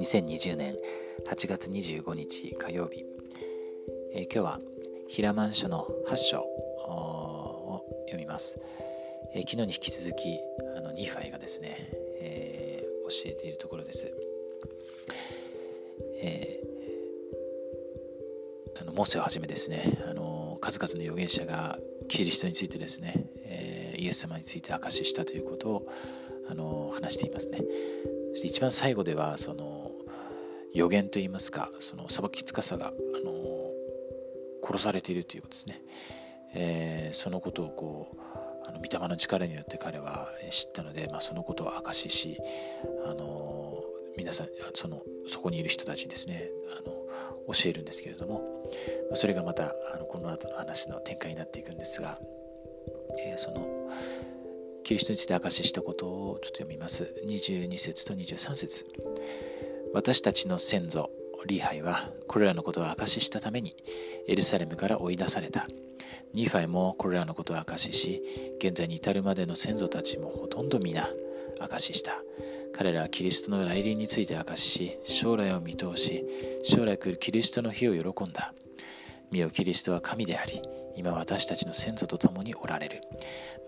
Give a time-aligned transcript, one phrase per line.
[0.00, 0.76] 2020年
[1.26, 3.06] 8月25日火曜日、
[4.12, 4.60] えー、今日は
[5.08, 8.60] 平満書の8章を読みます、
[9.34, 10.38] えー、昨日に引き続き
[10.76, 11.88] あのニファイがですね、
[12.20, 14.12] えー、教えているところです、
[16.20, 21.78] えー、あのモーセをはじめですねあの数々の預言者が
[22.08, 23.26] キリストについてですね、
[23.98, 25.88] イエス様について証ししたということを
[26.48, 27.60] あの話していますね。
[28.32, 29.90] そして一番最後ではその
[30.74, 32.92] 予言といいますかその裁きつかさが、あ
[33.24, 33.32] の
[34.62, 35.82] 殺されているということですね、
[36.54, 42.38] えー、そのことをこうあの御霊の力によって彼は知ったので、まあ、そのことを証しし、
[43.06, 43.82] あの
[44.16, 46.94] 皆さんそのそこにいる人たちにですねあの
[47.54, 48.70] 教えるんですけれども
[49.14, 52.18] それがまたあのこの後の話の展開になっていくんですが、
[53.18, 53.90] えー、その
[54.84, 57.14] キリストについて証ししたことをちょっと読みます。
[57.26, 58.86] 22節と23節。
[59.94, 61.10] 私たちの先祖
[61.46, 63.74] リーハイはこれらのことを証ししたために
[64.26, 65.66] エルサレムから追い出された。
[66.34, 68.22] ニファイもこれらのことを証しし
[68.58, 71.08] 現在に至るまでの先祖たちもほとんど皆
[71.58, 72.22] 証しした。
[72.72, 76.24] 彼らはキリストの来臨について証しし将来を見通し
[76.64, 78.52] 将来来るキリストの日を喜んだ。
[79.30, 80.62] 見よキリストは神であり
[80.98, 83.02] 今私たちの先祖と共におられる。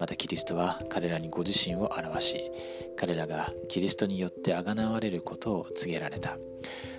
[0.00, 2.50] またキリストは彼らにご自身を表し
[2.96, 6.36] 彼らがキリストによってあがなわれることを告げられた。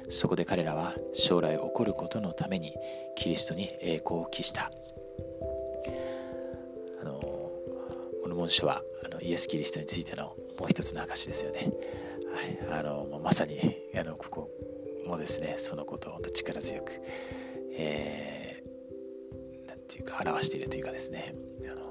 [0.10, 2.74] そこで彼らは将来起こることのために
[3.16, 4.72] キリストに栄光を期した。
[7.02, 11.74] あのこの文書はあのイエス・キリストについてのもう一つの証ですよね、
[12.70, 13.60] はい、あのまさに
[14.00, 14.50] あのここ
[15.06, 16.92] もですねそのことを力強く、
[17.74, 18.41] えー
[20.02, 21.34] いうか表しているというかですね
[21.70, 21.82] あの、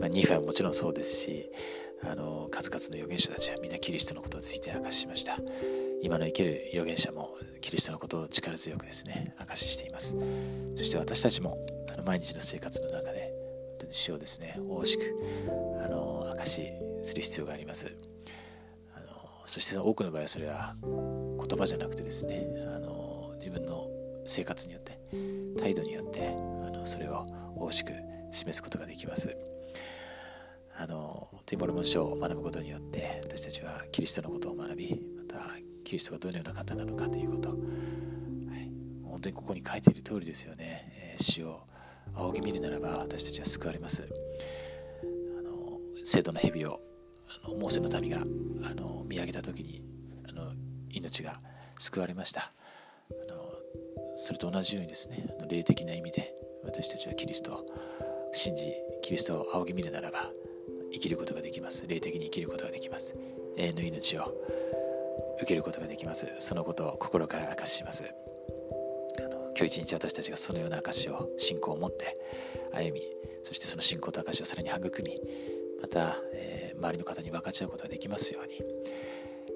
[0.00, 1.50] まあ、ニファはもちろんそうですし
[2.02, 5.38] あの数々の預言者たちはみんなキリストのことについて明かししました
[6.02, 10.16] 今の生きる預言者もキリストのことを力強くですね明かししています
[10.76, 11.56] そして私たちも
[11.92, 13.32] あの毎日の生活の中で
[13.70, 15.02] 本当に主をですね大しく
[15.82, 16.68] あの明かし
[17.02, 17.96] する必要があります
[18.94, 19.06] あの
[19.46, 23.88] そして多くの場合はそれは言葉じゃなくてですねあの自分の
[24.26, 24.98] 生活によって
[25.58, 27.26] 態度によってあのそれを
[27.56, 27.92] 大しく
[28.30, 29.36] 示すことができます。
[30.76, 35.46] あのティモルモン書を学ぶことによって私たちはキリストのことを学びまた
[35.84, 37.58] キリストがどのような方なのかということ、はい、
[39.04, 41.60] 本当にここに書いている通りですよね、えー、死を
[42.14, 44.08] 仰ぎ見るならば私たちは救われます。
[45.38, 46.80] あの聖度の蛇を
[47.44, 49.82] あのモーセの民があの見上げた時に
[50.28, 50.52] あの
[50.92, 51.40] 命が
[51.78, 52.50] 救われました。
[53.10, 53.43] あの
[54.16, 57.66] それと同じようにですね霊的な意味で私たちはキリストを
[58.32, 60.30] 信じキリストを仰ぎ見るならば
[60.92, 61.86] 生きることができます。
[61.88, 63.16] 霊的に生きることができます。
[63.56, 64.32] 永遠の命を
[65.38, 66.26] 受けることができます。
[66.38, 68.14] そのことを心から明かしします。
[69.56, 72.14] 今日一日私たちがそのような証を信仰を持って
[72.72, 73.00] 歩み
[73.44, 75.14] そしてその信仰と証をさらに育み
[75.80, 78.60] また、えー、周りの方に分かち合うことができますように、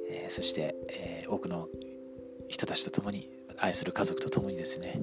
[0.09, 1.69] えー、そして、えー、多くの
[2.49, 3.29] 人たちと共に
[3.61, 5.03] 愛する家族と共にですね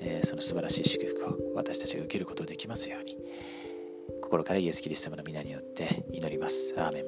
[0.00, 3.16] えー、その素晴らしい祝福を私たちが受けることができますように
[4.22, 6.74] 心からイエス・キリスト様の皆によって祈ります。
[6.76, 7.04] アーメン